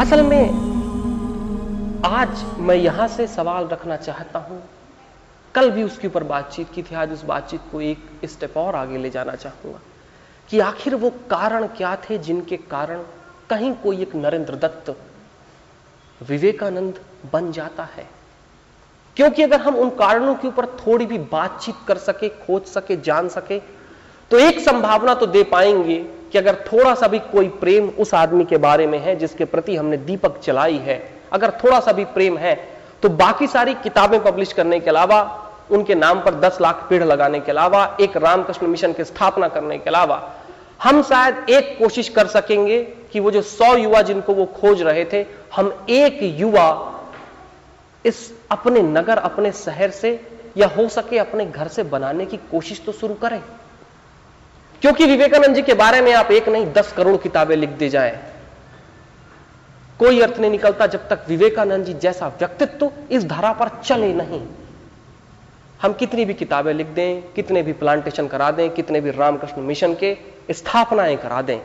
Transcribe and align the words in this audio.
असल 0.00 0.22
में, 0.22 0.50
आज 2.04 2.42
मैं 2.58 2.74
यहाँ 2.74 3.06
से 3.08 3.26
सवाल 3.26 3.66
रखना 3.68 3.96
चाहता 3.96 4.38
हूँ। 4.38 4.62
कल 5.54 5.70
भी 5.70 5.82
उसके 5.82 6.06
ऊपर 6.06 6.24
बातचीत 6.24 6.70
की 6.74 6.82
थी, 6.82 6.94
आज 6.94 7.12
उस 7.12 7.24
बातचीत 7.24 7.60
को 7.72 7.80
एक 7.80 8.20
स्टेप 8.24 8.56
और 8.56 8.74
आगे 8.74 8.98
ले 8.98 9.10
जाना 9.10 9.34
चाहूँगा 9.34 9.78
कि 10.50 10.60
आखिर 10.60 10.94
वो 10.94 11.10
कारण 11.30 11.66
क्या 11.66 11.94
थे 11.96 12.18
जिनके 12.18 12.56
कारण 12.56 13.02
कहीं 13.50 13.72
कोई 13.74 14.02
एक 14.02 14.14
नरेंद्र 14.16 14.56
दत्त 14.56 14.90
विवेकानंद 16.20 16.98
बन 17.32 17.52
जाता 17.52 17.84
है? 17.96 18.08
क्योंकि 19.16 19.42
अगर 19.42 19.60
हम 19.60 19.76
उन 19.76 19.90
कारणों 19.90 20.34
के 20.34 20.48
ऊपर 20.48 20.66
थोड़ी 20.66 21.06
भी 21.06 21.18
बातचीत 21.18 21.74
कर 21.88 21.98
सके, 21.98 22.28
खोज 22.28 22.62
सके, 22.62 22.96
जान 22.96 23.28
सके 23.28 23.58
तो 24.30 24.38
एक 24.38 24.58
संभावना 24.60 25.14
तो 25.14 25.26
दे 25.26 25.44
पाएँगे 25.44 26.04
कि 26.34 26.38
अगर 26.38 26.54
थोड़ा 26.64 26.94
सा 26.94 27.06
भी 27.08 27.18
कोई 27.32 27.48
प्रेम 27.60 27.88
उस 27.98 28.12
आदमी 28.14 28.44
के 28.44 28.56
बारे 28.56 28.86
में 28.86 28.98
है 28.98 29.14
जिसके 29.16 29.44
प्रति 29.46 29.76
हमने 29.76 29.96
दीपक 29.98 30.38
चलाई 30.38 30.78
है, 30.78 30.96
अगर 31.32 31.50
थोड़ा 31.62 31.78
सा 31.80 31.92
भी 31.92 32.04
प्रेम 32.06 32.38
है 32.38 32.54
तो 33.02 33.08
बाकी 33.10 33.46
सारी 33.46 33.74
किताबें 33.74 34.22
पब्लिश 34.22 34.52
करने 34.52 34.80
के 34.80 34.90
अलावा, 34.90 35.20
उनके 35.70 35.94
नाम 35.94 36.20
पर 36.20 36.34
10 36.40 36.60
लाख 36.60 36.86
पेड़ 36.90 37.02
लगाने 37.04 37.40
के 37.40 37.52
अलावा, 37.52 37.84
एक 38.00 38.16
रामकृष्ण 38.16 38.66
मिशन 38.66 38.92
की 38.92 39.04
स्थापना 39.04 39.48
करने 39.48 39.78
के 39.78 39.90
अलावा, 39.90 40.20
हम 40.82 41.02
शायद 41.02 41.50
एक 41.50 41.76
कोशिश 41.78 42.08
कर 42.08 42.26
सकेंगे 42.26 42.82
कि 43.12 43.20
वो 43.20 43.30
जो 43.30 43.42
सौ 43.44 43.74
युवा 43.76 44.02
जिनको 44.02 44.34
वो 44.34 44.44
खोज 44.60 44.82
रहे 44.82 45.04
थे, 45.04 45.24
हम 45.56 45.72
एक 45.90 46.18
युवा 46.40 46.68
इस 48.04 48.30
अपने 48.50 48.82
नगर, 48.82 49.18
अपने 49.18 49.52
शहर 49.54 49.90
से, 49.92 50.20
या 50.56 50.66
हो 50.68 50.88
सके 50.90 51.18
अपने 51.18 51.46
घर 51.46 51.68
से 51.68 51.82
बनाने 51.82 52.26
की 52.26 52.36
कोशिश 52.50 52.82
तो 52.86 52.92
शुरू 52.92 53.14
करें। 53.14 53.42
क्योंकि 54.84 55.04
विवेकानंद 55.06 55.54
जी 55.56 55.62
के 55.62 55.74
बारे 55.74 56.00
में 56.00 56.12
आप 56.14 56.30
एक 56.30 56.48
नहीं, 56.48 56.66
दस 56.72 56.92
करोड़ 56.92 57.16
किताबें 57.16 57.54
लिख 57.56 57.70
दे 57.70 57.88
जाए। 57.88 58.18
कोई 59.98 60.20
अर्थ 60.20 60.38
नहीं 60.38 60.50
निकलता 60.50 60.86
जब 60.86 61.08
तक 61.08 61.24
विवेकानंद 61.28 61.84
जी 61.84 61.94
जैसा 61.94 62.28
व्यक्तित्व 62.28 62.90
इस 63.10 63.24
धारा 63.24 63.52
पर 63.52 63.68
चले 63.84 64.12
नहीं। 64.14 64.40
हम 65.82 65.92
कितनी 65.92 66.24
भी 66.24 66.34
किताबें 66.34 66.72
लिख 66.74 66.86
दें, 66.86 67.32
कितने 67.32 67.62
भी 67.62 67.72
प्लांटेशन 67.72 68.28
करा 68.28 68.50
दें, 68.50 68.70
कितने 68.70 69.00
भी 69.00 69.10
रामकृष्ण 69.10 69.62
मिशन 69.62 69.94
के 69.94 70.16
स्थापनाएँ 70.50 71.16
करा 71.16 71.42
दें, 71.42 71.58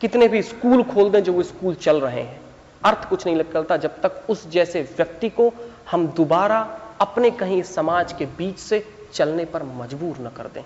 कितने 0.00 0.28
भी 0.28 0.42
स्कूल 0.42 0.82
खोल 0.82 1.10
दें 1.10 1.22
जो 1.22 1.32
वो 1.32 1.42
स्कूल 1.42 1.74
चल 1.74 2.00
रहे 2.00 2.20
हैं। 2.20 2.40
अर्थ 2.84 3.08
कुछ 3.08 3.26
नहीं 3.26 3.36
निकलता 3.36 3.76
जब 3.76 4.00
तक 4.00 4.22
उस 4.28 4.48
जैसे 4.50 4.82
व्यक्ति 4.96 5.28
को 5.28 5.52
हम 5.90 6.06
दोबारा 6.06 6.60
अपने 7.00 7.30
कहीं 7.30 7.62
समाज 7.62 8.12
के 8.12 8.26
बीच 8.38 8.58
से 8.58 8.86
चलने 9.12 9.44
पर 9.44 9.62
मजबूर 9.62 10.16
न 10.18 10.32
कर 10.36 10.50
दें। 10.54 10.62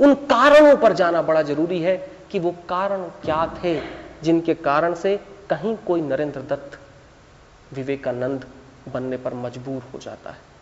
उन 0.00 0.14
कारणों 0.14 0.76
पर 0.76 0.92
जाना 0.92 1.22
बड़ा 1.22 1.42
ज़रूरी 1.42 1.80
है 1.80 1.96
कि 2.30 2.38
वो 2.38 2.50
कारण 2.68 3.02
क्या 3.24 3.46
थे, 3.64 3.80
जिनके 4.22 4.54
कारण 4.54 4.94
से 4.94 5.16
कहीं 5.50 5.76
कोई 5.76 6.00
नरेंद्र 6.00 6.40
दत्त 6.40 6.78
विवेकानंद 7.72 8.44
बनने 8.92 9.16
पर 9.16 9.34
मजबूर 9.34 9.82
हो 9.94 9.98
जाता 9.98 10.30
है। 10.30 10.53